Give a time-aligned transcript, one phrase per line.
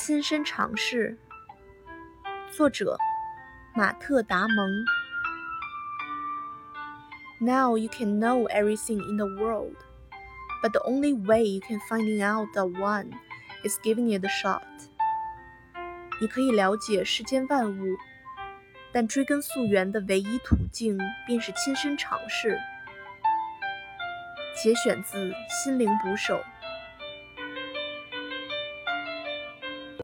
[0.00, 1.18] 亲身尝试。
[2.52, 2.96] 作者：
[3.74, 4.84] 马特·达蒙。
[7.40, 9.74] Now you can know everything in the world,
[10.62, 13.10] but the only way you can finding out the one
[13.64, 14.62] is giving it a shot.
[16.20, 17.96] 你可以了解世间万物，
[18.92, 20.96] 但追根溯源的唯一途径
[21.26, 22.56] 便是亲身尝试。
[24.54, 26.36] 节选自《心灵捕手》。